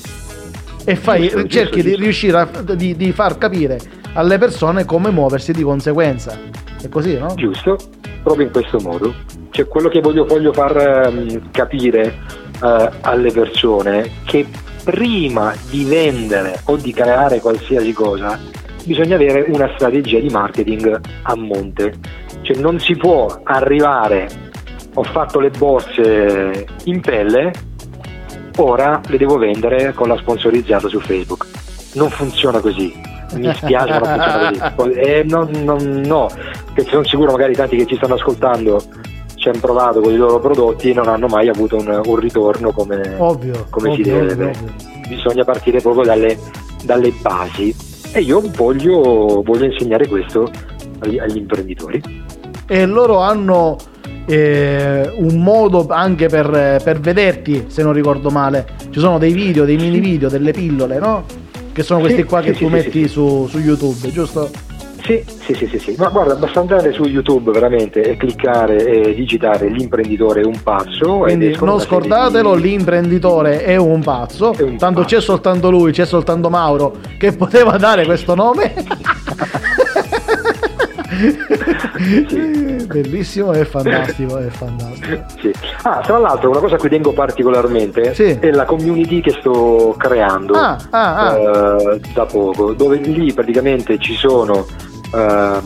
E 0.90 0.96
fai, 0.96 1.24
giusto, 1.24 1.48
cerchi 1.48 1.82
giusto, 1.82 1.90
di 1.90 1.96
riuscire 2.02 2.38
a 2.38 2.46
di, 2.74 2.96
di 2.96 3.12
far 3.12 3.38
capire 3.38 3.78
alle 4.14 4.38
persone 4.38 4.86
come 4.86 5.10
muoversi 5.10 5.52
di 5.52 5.62
conseguenza. 5.62 6.40
È 6.82 6.88
così, 6.88 7.18
no? 7.18 7.34
Giusto, 7.36 7.78
proprio 8.24 8.46
in 8.46 8.54
questo 8.54 8.80
modo. 8.80 9.14
Cioè 9.50 9.68
quello 9.68 9.90
che 9.90 10.00
voglio, 10.00 10.24
voglio 10.24 10.54
far 10.54 11.10
um, 11.12 11.52
capire 11.52 12.20
uh, 12.62 12.90
alle 13.02 13.32
persone 13.34 14.10
che 14.24 14.46
prima 14.86 15.54
di 15.70 15.84
vendere 15.84 16.62
o 16.64 16.78
di 16.78 16.94
creare 16.94 17.42
qualsiasi 17.42 17.92
cosa 17.92 18.40
bisogna 18.86 19.16
avere 19.16 19.44
una 19.50 19.70
strategia 19.76 20.20
di 20.20 20.30
marketing 20.30 21.02
a 21.24 21.36
monte. 21.36 21.96
Cioè 22.44 22.56
non 22.60 22.80
si 22.80 22.96
può 22.96 23.42
arrivare, 23.44 24.30
ho 24.94 25.04
fatto 25.04 25.42
le 25.42 25.50
borse 25.50 26.66
in 26.86 27.02
pelle, 27.02 27.52
ora 28.58 29.02
le 29.08 29.18
devo 29.18 29.38
vendere 29.38 29.94
con 29.94 30.08
la 30.08 30.18
sponsorizzata 30.18 30.88
su 30.88 31.00
Facebook. 31.00 31.46
Non 31.94 32.10
funziona 32.10 32.60
così. 32.60 32.94
Mi 33.34 33.54
spiace, 33.54 34.00
ma 34.00 34.00
non 34.00 34.20
funziona 34.20 34.74
così. 34.76 34.92
Eh, 34.98 35.24
no, 35.28 35.50
no, 35.64 35.78
no, 35.80 36.30
perché 36.74 36.90
sono 36.90 37.04
sicuro 37.04 37.32
magari 37.32 37.54
tanti 37.54 37.78
che 37.78 37.86
ci 37.86 37.96
stanno 37.96 38.16
ascoltando 38.16 38.82
ci 39.38 39.50
hanno 39.50 39.60
provato 39.60 40.02
con 40.02 40.12
i 40.12 40.18
loro 40.18 40.40
prodotti 40.40 40.90
e 40.90 40.94
non 40.94 41.08
hanno 41.08 41.28
mai 41.28 41.48
avuto 41.48 41.78
un, 41.78 42.02
un 42.04 42.16
ritorno 42.16 42.72
come, 42.72 43.16
ovvio, 43.18 43.68
come 43.70 43.90
ovvio, 43.90 44.04
si 44.04 44.10
deve. 44.10 44.46
Ovvio. 44.50 44.74
Bisogna 45.08 45.44
partire 45.44 45.80
proprio 45.80 46.04
dalle, 46.04 46.38
dalle 46.84 47.12
basi 47.22 47.74
e 48.12 48.22
io 48.22 48.42
voglio, 48.56 49.42
voglio 49.44 49.66
insegnare 49.66 50.08
questo 50.08 50.50
agli, 51.00 51.18
agli, 51.20 51.38
imprenditori. 51.38 52.02
E 52.68 52.86
loro 52.86 53.20
hanno 53.20 53.78
eh, 54.28 55.10
un 55.16 55.42
modo 55.42 55.88
anche 55.90 56.28
per, 56.28 56.82
per, 56.84 57.00
vederti, 57.00 57.66
se 57.68 57.82
non 57.82 57.94
ricordo 57.94 58.30
male. 58.30 58.68
Ci 58.90 59.00
sono 59.00 59.18
dei 59.18 59.32
video, 59.32 59.66
dei 59.66 59.78
mini 59.78 60.00
video, 60.00 60.30
delle 60.30 60.52
pillole, 60.52 61.00
no? 61.00 61.24
Che 61.72 61.84
sono 61.84 62.02
questi 62.02 62.22
sì, 62.22 62.28
qua 62.28 62.42
che 62.42 62.54
sì, 62.54 62.60
tu 62.60 62.66
sì, 62.66 62.72
metti 62.72 63.08
su, 63.08 63.48
su 63.48 63.60
YouTube, 63.60 64.12
giusto? 64.12 64.50
Sì, 65.04 65.24
sì, 65.40 65.54
sì, 65.54 65.68
sì, 65.68 65.80
sì. 65.80 65.96
Ma 65.98 66.10
guarda, 66.10 66.36
basta 66.36 66.60
andare 66.60 66.92
su 66.92 67.06
YouTube 67.06 67.52
veramente 67.52 68.02
e 68.02 68.18
cliccare 68.18 68.84
e 68.84 69.16
digitare 69.16 69.70
l'imprenditore 69.70 70.42
è 70.42 70.44
un 70.44 70.60
pazzo. 70.62 71.20
Quindi 71.20 71.56
non 71.62 71.80
scordatelo, 71.80 72.56
di... 72.56 72.64
l'imprenditore 72.64 73.64
è 73.64 73.78
un 73.78 74.02
pazzo. 74.02 74.54
È 74.54 74.64
un 74.64 74.76
Tanto 74.76 75.02
pazzo. 75.02 75.16
c'è 75.16 75.22
soltanto 75.22 75.72
lui, 75.72 75.94
c'è 75.94 76.06
soltanto 76.06 76.50
Mauro 76.50 76.98
che 77.18 77.32
poteva 77.32 77.78
dare 77.78 78.04
questo 78.04 78.36
nome. 78.36 78.74
sì. 81.98 82.86
Bellissimo 82.88 83.54
e 83.54 83.66
fantastico, 83.66 84.38
è 84.38 84.48
fantastico. 84.48 85.24
Sì. 85.40 85.52
Ah, 85.84 86.02
tra 86.02 86.18
l'altro 86.18 86.50
una 86.50 86.60
cosa 86.60 86.76
a 86.76 86.78
cui 86.78 86.90
tengo 86.90 87.12
particolarmente 87.12 88.14
sì. 88.14 88.38
è 88.40 88.52
la 88.52 88.66
community 88.66 89.22
che 89.22 89.32
sto 89.32 89.96
creando 89.98 90.54
ah, 90.54 90.78
ah, 90.90 91.16
ah. 91.16 91.36
Uh, 91.36 92.00
da 92.14 92.26
poco, 92.26 92.74
dove 92.74 92.98
lì 92.98 93.34
praticamente 93.34 93.98
ci 94.00 94.16
sono 94.16 94.66
Ehm, 95.14 95.62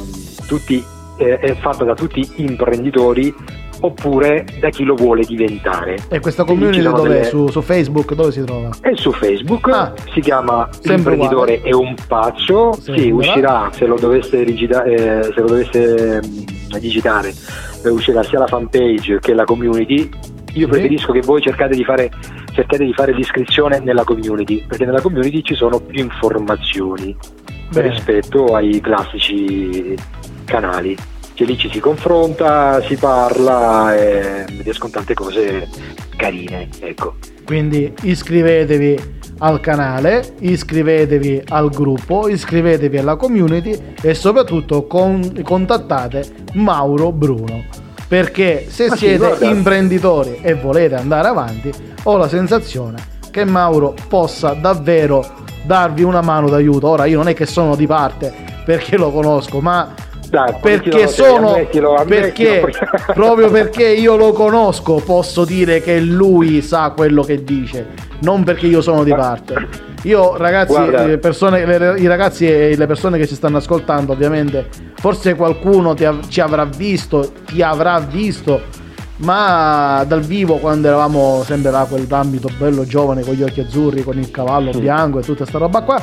tutti, 0.46 0.84
eh, 1.18 1.38
è 1.38 1.56
fatta 1.56 1.84
da 1.84 1.94
tutti 1.94 2.28
imprenditori 2.38 3.34
oppure 3.82 4.46
da 4.60 4.70
chi 4.70 4.84
lo 4.84 4.96
vuole 4.96 5.24
diventare. 5.24 5.98
E 6.10 6.20
questa 6.20 6.44
community 6.44 6.82
dove 6.82 7.10
delle... 7.10 7.24
su, 7.26 7.48
su, 7.48 7.62
Facebook 7.62 8.14
dove 8.14 8.32
si 8.32 8.44
trova? 8.44 8.70
È 8.80 8.92
su 8.96 9.12
Facebook, 9.12 9.68
ah, 9.70 9.94
si 10.14 10.22
chiama 10.22 10.68
L'imprenditore 10.84 11.56
uguale. 11.56 11.62
è 11.62 11.74
un 11.74 11.96
pazzo, 12.08 12.74
sì, 12.74 13.10
uscirà 13.10 13.70
se 13.74 13.86
lo 13.86 13.96
dovesse, 13.96 14.44
rigida, 14.44 14.84
eh, 14.84 15.24
se 15.24 15.40
lo 15.40 15.48
dovesse 15.48 16.22
mh, 16.22 16.78
digitare, 16.80 17.34
eh, 17.84 17.90
uscirà 17.90 18.24
sia 18.24 18.40
la 18.40 18.48
fanpage 18.48 19.20
che 19.20 19.34
la 19.34 19.44
community. 19.44 20.10
Io 20.54 20.66
sì. 20.66 20.72
preferisco 20.72 21.14
che 21.14 21.22
voi 21.22 21.42
cercate 21.42 21.76
di, 21.76 21.84
fare, 21.84 22.12
cercate 22.52 22.84
di 22.84 22.94
fare 22.94 23.14
l'iscrizione 23.14 23.80
nella 23.80 24.04
community, 24.04 24.66
perché 24.68 24.86
nella 24.86 25.02
community 25.02 25.42
ci 25.42 25.56
sono 25.56 25.80
più 25.80 26.02
informazioni. 26.02 27.16
Bene. 27.72 27.88
rispetto 27.90 28.54
ai 28.54 28.82
classici 28.82 29.96
canali. 30.44 30.94
Cioè 31.42 31.50
lì 31.50 31.58
ci 31.58 31.72
si 31.72 31.80
confronta, 31.80 32.84
si 32.84 32.96
parla 32.98 33.96
e 33.96 34.46
riescono 34.62 34.92
tante 34.92 35.16
cose 35.16 35.68
carine. 36.16 36.70
Ecco. 36.80 37.16
Quindi 37.44 37.92
iscrivetevi 38.04 39.20
al 39.40 39.60
canale, 39.60 40.36
iscrivetevi 40.38 41.46
al 41.48 41.72
gruppo, 41.72 42.28
iscrivetevi 42.28 42.96
alla 42.96 43.16
community 43.16 43.76
e 44.04 44.14
soprattutto 44.14 44.86
con, 44.86 45.42
contattate 45.42 46.24
Mauro 46.54 47.12
Bruno. 47.12 47.64
Perché 48.08 48.68
se 48.70 48.90
Ma 48.90 48.96
siete 48.96 49.38
sì, 49.38 49.46
imprenditori 49.46 50.42
e 50.44 50.54
volete 50.54 50.94
andare 50.94 51.28
avanti, 51.28 51.72
ho 52.04 52.18
la 52.18 52.28
sensazione 52.28 53.04
che 53.32 53.46
Mauro 53.46 53.96
possa 54.08 54.54
davvero 54.54 55.26
darvi 55.64 56.04
una 56.04 56.22
mano 56.22 56.50
d'aiuto. 56.50 56.88
Ora 56.88 57.06
io 57.06 57.18
non 57.18 57.30
è 57.30 57.34
che 57.34 57.48
sono 57.48 57.76
di 57.76 57.88
parte 57.88 58.32
perché 58.64 58.96
lo 58.96 59.10
conosco, 59.10 59.60
ma 59.60 59.92
dai, 60.32 60.56
perché 60.62 61.08
sono 61.08 61.50
ammettilo, 61.50 61.96
ammettilo. 61.96 62.62
perché 62.62 63.14
proprio 63.14 63.52
perché 63.52 63.86
io 63.86 64.16
lo 64.16 64.32
conosco 64.32 65.02
posso 65.06 65.44
dire 65.44 65.82
che 65.82 66.00
lui 66.00 66.62
sa 66.62 66.94
quello 66.96 67.22
che 67.22 67.44
dice 67.44 68.10
non 68.22 68.44
perché 68.44 68.68
io 68.68 68.82
sono 68.82 69.04
di 69.04 69.14
parte. 69.14 69.90
Io 70.04 70.38
ragazzi 70.38 70.80
eh, 70.80 71.18
persone, 71.18 71.66
le, 71.66 72.00
i 72.00 72.08
ragazzi 72.08 72.48
e 72.48 72.76
le 72.78 72.88
persone 72.88 73.18
che 73.18 73.28
ci 73.28 73.36
stanno 73.36 73.58
ascoltando 73.58 74.14
ovviamente 74.14 74.68
forse 74.96 75.36
qualcuno 75.36 75.94
ti, 75.94 76.08
ci 76.30 76.40
avrà 76.40 76.66
visto 76.66 77.32
ti 77.46 77.62
avrà 77.62 78.00
visto 78.00 78.62
ma 79.18 80.04
dal 80.08 80.22
vivo 80.22 80.58
quando 80.58 80.88
eravamo 80.88 81.44
sempre 81.44 81.72
là 81.72 81.86
quell'ambito 81.88 82.50
bello 82.58 82.86
giovane 82.86 83.24
con 83.24 83.34
gli 83.36 83.44
occhi 83.44 83.60
azzurri, 83.60 84.04
con 84.04 84.18
il 84.18 84.32
cavallo 84.32 84.72
bianco 84.72 85.20
e 85.20 85.24
tutta 85.24 85.46
sta 85.46 85.60
roba 85.60 85.82
qua, 85.82 86.02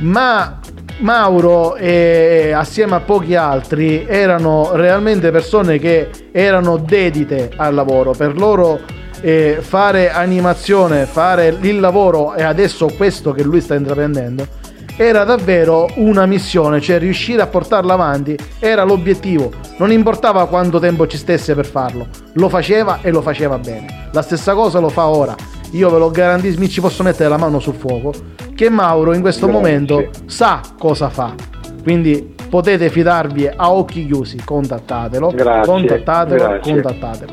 ma 0.00 0.60
Mauro 0.98 1.76
e 1.76 2.52
assieme 2.54 2.94
a 2.94 3.00
pochi 3.00 3.34
altri 3.34 4.04
erano 4.06 4.70
realmente 4.74 5.30
persone 5.30 5.78
che 5.78 6.10
erano 6.30 6.76
dedite 6.76 7.50
al 7.56 7.74
lavoro, 7.74 8.12
per 8.12 8.36
loro 8.36 8.80
eh, 9.20 9.58
fare 9.60 10.10
animazione, 10.10 11.06
fare 11.06 11.56
il 11.60 11.80
lavoro 11.80 12.34
e 12.34 12.42
adesso 12.42 12.88
questo 12.96 13.32
che 13.32 13.42
lui 13.42 13.60
sta 13.60 13.74
intraprendendo 13.74 14.60
era 14.96 15.24
davvero 15.24 15.88
una 15.96 16.26
missione, 16.26 16.80
cioè 16.80 16.98
riuscire 16.98 17.40
a 17.40 17.46
portarla 17.46 17.94
avanti 17.94 18.36
era 18.58 18.84
l'obiettivo. 18.84 19.50
Non 19.78 19.90
importava 19.90 20.46
quanto 20.46 20.78
tempo 20.78 21.06
ci 21.06 21.16
stesse 21.16 21.54
per 21.54 21.66
farlo, 21.66 22.06
lo 22.34 22.48
faceva 22.48 22.98
e 23.00 23.10
lo 23.10 23.22
faceva 23.22 23.58
bene. 23.58 24.08
La 24.12 24.22
stessa 24.22 24.54
cosa 24.54 24.78
lo 24.78 24.90
fa 24.90 25.06
ora. 25.06 25.34
Io 25.72 25.88
ve 25.88 25.98
lo 25.98 26.10
garantisco, 26.10 26.60
mi 26.60 26.68
ci 26.68 26.82
posso 26.82 27.02
mettere 27.02 27.30
la 27.30 27.38
mano 27.38 27.58
sul 27.58 27.74
fuoco, 27.74 28.12
che 28.62 28.70
Mauro 28.70 29.12
in 29.12 29.22
questo 29.22 29.46
Grazie. 29.46 29.60
momento 29.60 30.10
sa 30.26 30.60
cosa 30.78 31.08
fa. 31.08 31.34
Quindi 31.82 32.34
potete 32.48 32.90
fidarvi 32.90 33.48
a 33.48 33.72
occhi 33.72 34.06
chiusi, 34.06 34.40
contattatelo, 34.44 35.32
grazie, 35.34 35.72
contattatelo, 35.72 36.44
grazie. 36.44 36.72
contattatelo. 36.72 37.32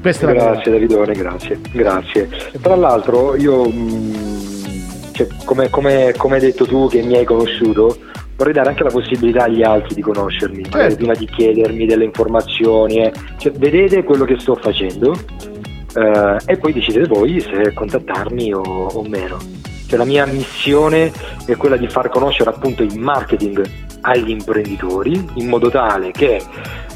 Questa 0.00 0.30
grazie 0.30 0.70
Davidone, 0.70 1.12
grazie, 1.14 1.58
grazie. 1.72 2.28
Tra 2.60 2.76
l'altro 2.76 3.34
io 3.34 3.68
mm, 3.68 4.14
cioè, 5.10 5.26
come, 5.44 5.70
come, 5.70 6.14
come, 6.16 6.34
hai 6.36 6.40
detto 6.40 6.66
tu 6.66 6.86
che 6.88 7.02
mi 7.02 7.16
hai 7.16 7.24
conosciuto, 7.24 7.96
vorrei 8.36 8.52
dare 8.52 8.68
anche 8.68 8.84
la 8.84 8.90
possibilità 8.90 9.44
agli 9.44 9.64
altri 9.64 9.96
di 9.96 10.02
conoscermi, 10.02 10.70
certo. 10.70 10.94
prima 10.94 11.14
di 11.14 11.26
chiedermi 11.26 11.84
delle 11.84 12.04
informazioni. 12.04 12.98
Eh. 12.98 13.12
Cioè, 13.38 13.50
vedete 13.50 14.04
quello 14.04 14.24
che 14.24 14.38
sto 14.38 14.54
facendo 14.54 15.12
eh, 15.96 16.36
e 16.46 16.56
poi 16.58 16.72
decidete 16.72 17.08
voi 17.08 17.40
se 17.40 17.72
contattarmi 17.74 18.54
o, 18.54 18.60
o 18.60 19.02
meno. 19.02 19.66
Cioè, 19.88 19.98
la 19.98 20.04
mia 20.04 20.26
missione 20.26 21.10
è 21.46 21.56
quella 21.56 21.76
di 21.76 21.88
far 21.88 22.10
conoscere 22.10 22.50
appunto 22.50 22.82
il 22.82 22.98
marketing 22.98 23.68
agli 24.02 24.30
imprenditori 24.30 25.28
in 25.34 25.48
modo 25.48 25.70
tale 25.70 26.12
che 26.12 26.40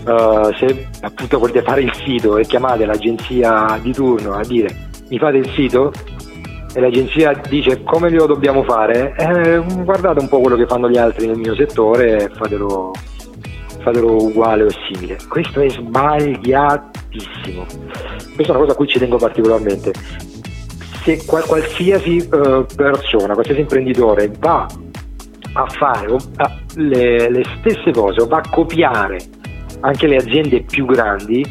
uh, 0.06 0.52
se 0.54 0.88
appunto 1.00 1.38
volete 1.38 1.62
fare 1.62 1.80
il 1.80 1.92
sito 2.04 2.37
e 2.37 2.44
chiamate 2.44 2.84
l'agenzia 2.84 3.78
di 3.82 3.92
turno 3.92 4.34
a 4.34 4.44
dire 4.44 4.90
mi 5.08 5.18
fate 5.18 5.38
il 5.38 5.50
sito 5.54 5.90
e 6.75 6.80
l'agenzia 6.80 7.32
dice 7.49 7.82
come 7.82 8.08
lo 8.11 8.26
dobbiamo 8.26 8.62
fare, 8.62 9.14
eh, 9.16 9.62
guardate 9.84 10.20
un 10.20 10.28
po' 10.28 10.40
quello 10.40 10.56
che 10.56 10.66
fanno 10.66 10.88
gli 10.88 10.96
altri 10.96 11.26
nel 11.26 11.37
mio 11.37 11.54
settore 11.54 12.25
e 12.25 12.28
fatelo, 12.30 12.92
fatelo 13.82 14.22
uguale 14.25 14.64
o 14.64 14.70
simile. 14.70 15.18
Questo 15.28 15.61
è 15.61 15.68
sbagliatissimo. 15.68 17.66
Questa 18.34 18.52
è 18.52 18.56
una 18.56 18.58
cosa 18.58 18.72
a 18.72 18.75
cui 18.75 18.87
ci 18.87 18.99
tengo 18.99 19.18
particolarmente. 19.18 19.92
Se 21.02 21.25
qualsiasi 21.26 22.28
uh, 22.30 22.64
persona, 22.76 23.35
qualsiasi 23.35 23.61
imprenditore 23.61 24.30
va 24.38 24.66
a 25.54 25.66
fare 25.66 26.16
le, 26.76 27.28
le 27.28 27.42
stesse 27.59 27.90
cose 27.90 28.23
o 28.23 28.26
va 28.26 28.38
a 28.38 28.49
copiare 28.49 29.18
anche 29.80 30.06
le 30.06 30.16
aziende 30.16 30.62
più 30.62 30.87
grandi, 30.87 31.44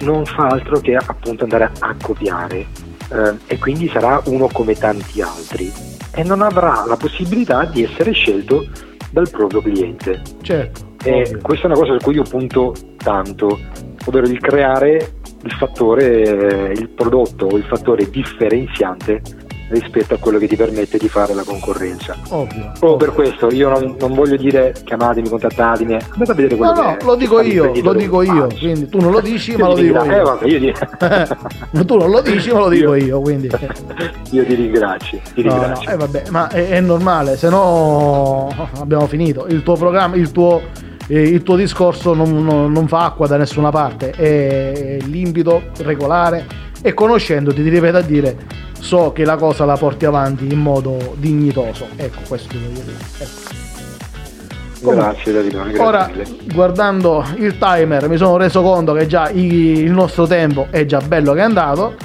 non 0.00 0.24
fa 0.24 0.46
altro 0.46 0.78
che 0.80 0.94
appunto 0.94 1.44
andare 1.44 1.70
a 1.80 1.94
copiare 2.00 2.66
eh, 3.10 3.34
e 3.46 3.58
quindi 3.58 3.88
sarà 3.88 4.20
uno 4.26 4.48
come 4.52 4.74
tanti 4.74 5.20
altri 5.20 5.72
e 6.14 6.22
non 6.22 6.42
avrà 6.42 6.84
la 6.86 6.96
possibilità 6.96 7.64
di 7.64 7.82
essere 7.82 8.12
scelto 8.12 8.66
dal 9.10 9.28
proprio 9.30 9.62
cliente. 9.62 10.20
Certo. 10.42 10.86
E 11.02 11.38
questa 11.40 11.64
è 11.64 11.70
una 11.70 11.78
cosa 11.78 11.92
su 11.92 12.04
cui 12.04 12.14
io 12.14 12.22
punto 12.22 12.74
tanto, 12.96 13.58
ovvero 14.04 14.26
il 14.26 14.40
creare 14.40 15.17
il 15.42 15.52
fattore, 15.52 16.72
il 16.72 16.88
prodotto 16.88 17.46
o 17.46 17.56
il 17.56 17.64
fattore 17.64 18.08
differenziante 18.10 19.22
rispetto 19.68 20.14
a 20.14 20.18
quello 20.18 20.38
che 20.38 20.46
ti 20.46 20.56
permette 20.56 20.98
di 20.98 21.08
fare 21.08 21.34
la 21.34 21.42
concorrenza. 21.42 22.16
Ovvio. 22.30 22.72
Proprio 22.78 22.96
per 22.96 23.12
questo 23.12 23.50
io 23.50 23.68
non, 23.68 23.96
non 23.98 24.14
voglio 24.14 24.36
dire 24.36 24.74
chiamatemi, 24.84 25.28
contattatemi, 25.28 25.94
andate 25.94 26.30
a 26.30 26.34
vedere 26.34 26.56
quello 26.56 26.72
no, 26.72 26.96
che 26.96 27.04
no, 27.04 27.10
lo 27.10 27.16
dico 27.16 27.40
io, 27.40 27.72
lo 27.82 27.92
dico 27.92 28.22
io, 28.22 28.46
quindi 28.58 28.88
tu 28.88 28.98
non 29.00 29.12
lo 29.12 29.20
dici, 29.20 29.56
ma 29.56 29.68
lo 29.68 29.74
dico 29.74 30.04
io. 30.04 30.12
Eh, 30.12 30.22
vabbè, 30.22 30.46
io 30.46 30.58
ti... 30.58 31.84
tu 31.84 31.96
non 31.96 32.10
lo 32.10 32.20
dici, 32.20 32.50
ma 32.52 32.58
lo 32.60 32.68
dico 32.68 32.94
io, 32.94 33.04
io 33.04 33.20
quindi. 33.20 33.48
io 34.30 34.44
ti 34.44 34.54
ringrazio, 34.54 35.20
ti 35.34 35.42
no, 35.42 35.50
ringrazio. 35.50 35.88
No, 35.88 35.94
eh, 35.94 35.98
vabbè, 35.98 36.22
ma 36.30 36.48
è, 36.48 36.68
è 36.70 36.80
normale, 36.80 37.36
se 37.36 37.48
no 37.48 38.48
abbiamo 38.78 39.06
finito. 39.06 39.46
Il 39.46 39.62
tuo 39.62 39.74
programma, 39.74 40.16
il 40.16 40.32
tuo 40.32 40.62
il 41.08 41.42
tuo 41.42 41.56
discorso 41.56 42.14
non, 42.14 42.44
non, 42.44 42.70
non, 42.70 42.88
fa 42.88 43.04
acqua 43.04 43.26
da 43.26 43.36
nessuna 43.36 43.70
parte, 43.70 44.10
è 44.10 44.98
limpido, 45.04 45.70
regolare 45.78 46.46
e 46.82 46.94
conoscendoti 46.94 47.62
ti 47.62 47.68
ripeto 47.68 47.96
a 47.96 48.02
dire 48.02 48.36
so 48.78 49.12
che 49.12 49.24
la 49.24 49.36
cosa 49.36 49.64
la 49.64 49.76
porti 49.76 50.04
avanti 50.04 50.52
in 50.52 50.60
modo 50.60 51.14
dignitoso. 51.16 51.86
Ecco, 51.96 52.20
questo 52.28 52.48
ti 52.48 52.58
voglio 52.58 52.82
dire. 52.82 52.96
Ecco. 53.18 54.90
Grazie 54.94 55.32
Davide. 55.32 55.56
Grazie 55.56 55.80
ora, 55.80 56.06
mille. 56.06 56.26
guardando 56.52 57.24
il 57.36 57.58
timer, 57.58 58.08
mi 58.08 58.16
sono 58.16 58.36
reso 58.36 58.62
conto 58.62 58.92
che 58.92 59.06
già 59.06 59.28
il 59.30 59.90
nostro 59.90 60.26
tempo 60.26 60.68
è 60.70 60.84
già 60.84 61.00
bello 61.00 61.32
che 61.32 61.40
è 61.40 61.42
andato. 61.42 61.96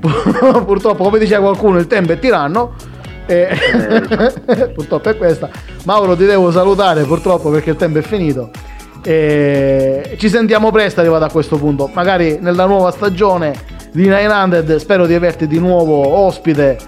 Purtroppo, 0.00 1.04
come 1.04 1.18
diceva 1.18 1.42
qualcuno, 1.42 1.78
il 1.78 1.86
tempo 1.86 2.12
è 2.12 2.18
tiranno. 2.18 2.74
E 3.26 3.48
eh. 3.50 4.68
purtroppo 4.74 5.08
è 5.08 5.16
questa. 5.16 5.48
Mauro, 5.84 6.16
ti 6.16 6.24
devo 6.24 6.50
salutare 6.50 7.04
purtroppo 7.04 7.50
perché 7.50 7.70
il 7.70 7.76
tempo 7.76 7.98
è 7.98 8.02
finito. 8.02 8.50
E 9.04 10.16
ci 10.18 10.28
sentiamo 10.28 10.70
presto 10.70 11.00
arrivato 11.00 11.24
a 11.24 11.30
questo 11.30 11.56
punto. 11.56 11.90
Magari 11.92 12.38
nella 12.40 12.66
nuova 12.66 12.90
stagione 12.90 13.54
di 13.92 14.06
900 14.06 14.78
spero 14.78 15.06
di 15.06 15.14
averti 15.14 15.46
di 15.46 15.58
nuovo 15.58 16.06
ospite. 16.06 16.78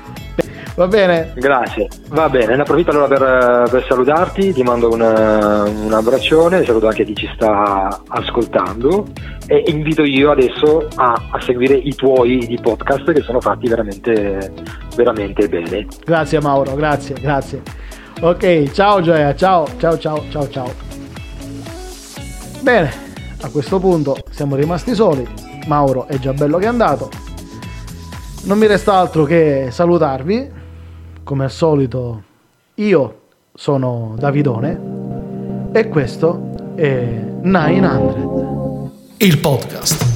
Va 0.77 0.89
bene? 0.89 1.33
Grazie, 1.37 1.89
va 2.09 2.29
bene. 2.29 2.57
Ne 2.57 2.63
approfitto 2.63 2.91
allora 2.91 3.07
per, 3.07 3.71
per 3.71 3.85
salutarti, 3.87 4.53
ti 4.53 4.63
mando 4.65 4.91
una, 4.91 5.63
un 5.63 5.93
abbraccione, 5.93 6.65
saluto 6.65 6.89
anche 6.89 7.05
chi 7.05 7.15
ci 7.15 7.31
sta 7.33 8.03
ascoltando 8.09 9.07
e 9.47 9.63
invito 9.69 10.03
io 10.03 10.33
adesso 10.33 10.89
a, 10.97 11.29
a 11.31 11.41
seguire 11.41 11.75
i 11.75 11.95
tuoi 11.95 12.39
di 12.47 12.59
podcast 12.61 13.13
che 13.13 13.23
sono 13.23 13.41
fatti 13.41 13.69
veramente, 13.69 14.53
veramente 14.97 15.49
bene. 15.49 15.87
Grazie 16.05 16.41
Mauro, 16.41 16.75
grazie, 16.75 17.15
grazie. 17.21 17.63
Ok, 18.21 18.71
ciao 18.73 19.01
Gioia, 19.01 19.33
ciao, 19.37 19.69
ciao, 19.79 19.97
ciao, 19.97 20.25
ciao, 20.29 20.49
ciao. 20.49 20.73
Bene, 22.63 22.91
a 23.43 23.49
questo 23.49 23.79
punto 23.79 24.17
siamo 24.31 24.57
rimasti 24.57 24.93
soli. 24.93 25.25
Mauro 25.69 26.09
è 26.09 26.19
già 26.19 26.33
bello 26.33 26.59
che 26.59 26.65
è 26.65 26.69
andato. 26.69 27.11
Non 28.47 28.59
mi 28.59 28.67
resta 28.67 28.95
altro 28.95 29.23
che 29.23 29.69
salutarvi 29.71 30.63
come 31.25 31.45
al 31.45 31.51
solito 31.51 32.23
io 32.75 33.21
sono 33.55 34.15
Davidone 34.17 35.71
e 35.73 35.89
questo 35.89 36.53
è 36.77 37.03
900. 37.41 38.91
Il 39.19 39.39
podcast. 39.39 40.13